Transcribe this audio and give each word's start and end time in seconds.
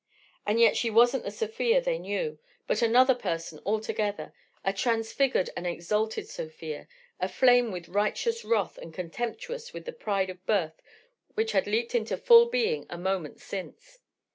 And 0.47 0.59
yet 0.59 0.75
she 0.75 0.89
wasn't 0.89 1.25
the 1.25 1.29
Sofia 1.29 1.79
they 1.79 1.99
knew, 1.99 2.39
but 2.65 2.81
another 2.81 3.13
person 3.13 3.61
altogether, 3.67 4.33
a 4.65 4.73
transfigured 4.73 5.51
and 5.55 5.67
exalted 5.67 6.27
Sofia, 6.27 6.87
aflame 7.19 7.71
with 7.71 7.87
righteous 7.87 8.43
wrath 8.43 8.79
and 8.79 8.91
contemptuous 8.95 9.73
with 9.73 9.85
the 9.85 9.93
pride 9.93 10.31
of 10.31 10.43
birth 10.47 10.81
which 11.35 11.51
had 11.51 11.67
leaped 11.67 11.93
into 11.93 12.17
full 12.17 12.47
being 12.47 12.87
a 12.89 12.97
moment 12.97 13.39
since. 13.41 13.99